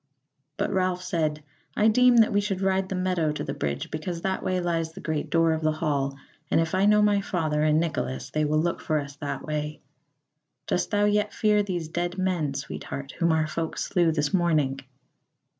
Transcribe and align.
But 0.57 0.73
Ralph 0.73 1.03
said: 1.03 1.43
"I 1.77 1.87
deem 1.87 2.17
that 2.17 2.33
we 2.33 2.41
should 2.41 2.61
ride 2.61 2.89
the 2.89 2.95
meadow 2.95 3.31
to 3.33 3.43
the 3.43 3.53
bridge, 3.53 3.91
because 3.91 4.21
that 4.23 4.41
way 4.41 4.59
lies 4.59 4.93
the 4.93 4.99
great 4.99 5.29
door 5.29 5.53
of 5.53 5.61
the 5.61 5.71
hall, 5.73 6.17
and 6.49 6.59
if 6.59 6.73
I 6.73 6.87
know 6.87 7.03
my 7.03 7.21
father 7.21 7.61
and 7.61 7.79
Nicholas 7.79 8.31
they 8.31 8.43
will 8.43 8.57
look 8.57 8.81
for 8.81 8.97
us 8.97 9.15
that 9.17 9.43
way. 9.45 9.79
Dost 10.65 10.89
thou 10.89 11.05
yet 11.05 11.35
fear 11.35 11.61
these 11.61 11.87
dead 11.87 12.17
men, 12.17 12.55
sweetheart, 12.55 13.11
whom 13.19 13.31
our 13.31 13.45
folk 13.45 13.77
slew 13.77 14.11
this 14.11 14.33
morning?" 14.33 14.79